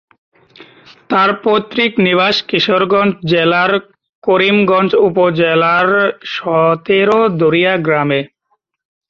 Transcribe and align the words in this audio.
তার 1.09 1.29
পৈত্রিক 1.43 1.91
নিবাস 2.05 2.35
কিশোরগঞ্জ 2.49 3.13
জেলার 3.31 3.71
করিমগঞ্জ 4.23 4.91
উপজেলার 5.07 5.87
সতেরো 6.33 7.19
দরিয়া 7.39 7.73
গ্রামে। 7.85 8.21